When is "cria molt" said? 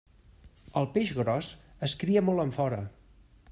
2.05-2.47